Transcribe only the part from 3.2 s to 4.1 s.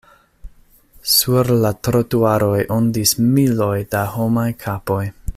miloj da